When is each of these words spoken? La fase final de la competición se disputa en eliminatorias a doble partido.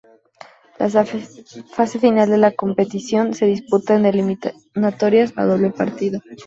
La 0.79 0.89
fase 1.05 1.99
final 1.99 2.27
de 2.27 2.39
la 2.39 2.53
competición 2.55 3.35
se 3.35 3.45
disputa 3.45 3.95
en 3.95 4.07
eliminatorias 4.07 5.31
a 5.35 5.45
doble 5.45 5.69
partido. 5.69 6.19